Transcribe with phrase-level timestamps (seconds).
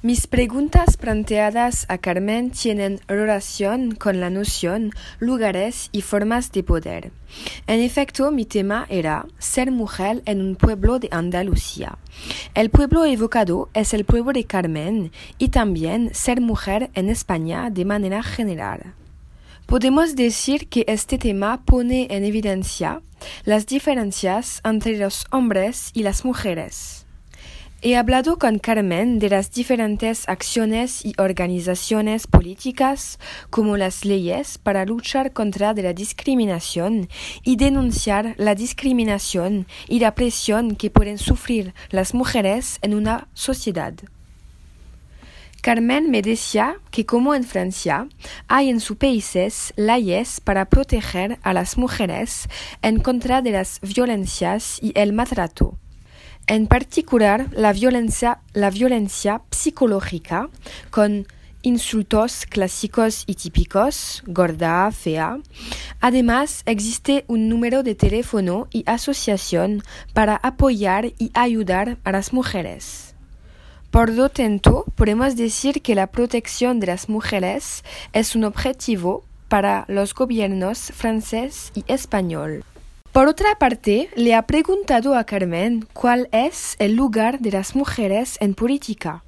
[0.00, 7.10] Mis preguntas planteadas a Carmen tienen relación con la noción, lugares y formas de poder.
[7.66, 11.98] En efecto, mi tema era ser mujer en un pueblo de Andalucía.
[12.54, 17.84] El pueblo evocado es el pueblo de Carmen y también ser mujer en España de
[17.84, 18.94] manera general.
[19.66, 23.02] Podemos decir que este tema pone en evidencia
[23.44, 27.07] las diferencias entre los hombres y las mujeres.
[27.80, 34.84] He hablado con Carmen de las diferentes acciones y organizaciones políticas como las leyes para
[34.84, 37.08] luchar contra la discriminación
[37.44, 43.94] y denunciar la discriminación y la presión que pueden sufrir las mujeres en una sociedad.
[45.62, 48.08] Carmen me decía que como en Francia
[48.48, 52.48] hay en sus países leyes para proteger a las mujeres
[52.82, 55.78] en contra de las violencias y el maltrato
[56.48, 58.40] en particular la violencia,
[59.50, 60.48] psicológica
[60.90, 61.26] con
[61.62, 65.38] insultos clásicos y típicos, gorda, fea.
[66.00, 69.82] Además, existe un número de teléfono y asociación
[70.14, 73.14] para apoyar y ayudar a las mujeres.
[73.90, 79.84] Por lo tanto, podemos decir que la protección de las mujeres es un objetivo para
[79.88, 82.64] los gobiernos francés y español.
[83.18, 88.36] Por otra parte, le ha preguntado a Carmen cuál es el lugar de las mujeres
[88.40, 89.24] en política.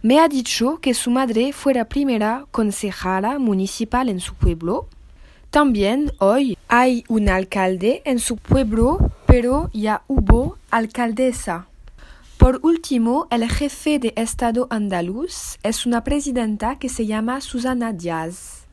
[0.00, 4.88] Me ha dicho que su madre fue la primera concejala municipal en su pueblo.
[5.50, 11.66] También hoy hay un alcalde en su pueblo, pero ya hubo alcaldesa.
[12.38, 18.65] Por último, el jefe de Estado andaluz es una presidenta que se llama Susana Díaz.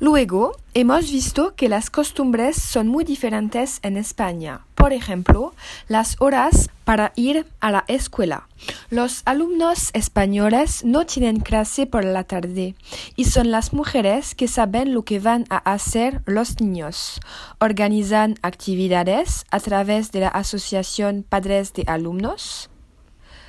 [0.00, 4.64] Luego, hemos visto que las costumbres son muy diferentes en España.
[4.74, 5.52] Por ejemplo,
[5.88, 8.48] las horas para ir a la escuela.
[8.88, 12.76] Los alumnos españoles no tienen clase por la tarde
[13.14, 17.20] y son las mujeres que saben lo que van a hacer los niños.
[17.58, 22.70] Organizan actividades a través de la Asociación Padres de Alumnos.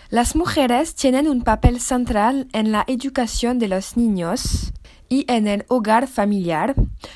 [0.10, 4.74] Las mujeres tienen un papel central en la educación de los niños
[5.12, 6.74] y en el hogar familiar,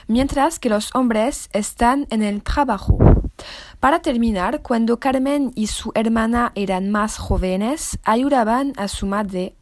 [0.08, 2.98] mientras que los hombres están en el trabajo.
[3.80, 9.56] Para terminar, cuando Carmen y su hermana eran más jóvenes, ayudaban a su madre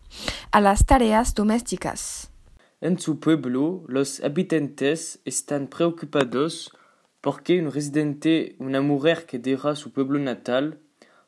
[0.52, 2.32] a las tareas domésticas.
[2.82, 6.72] En su pueblo, los habitantes están preocupados
[7.22, 10.80] porque un residente, una mujer que deja su pueblo natal,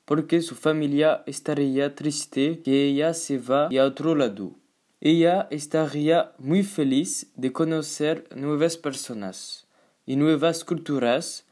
[0.06, 4.56] porque su familia estaría triste que ella se va a otro lado.
[5.06, 9.68] Ella estaría muy feliz de conocer nuevas personas
[10.04, 11.46] y nuevas culturas